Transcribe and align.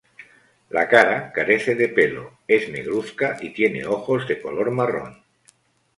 La 0.75 0.85
cara 0.93 1.19
carece 1.35 1.75
de 1.75 1.87
pelo, 1.89 2.33
es 2.47 2.67
negruzca 2.69 3.37
y 3.39 3.51
tiene 3.53 3.85
ojos 3.85 4.27
de 4.27 4.41
color 4.41 4.71
marrón. 4.71 5.23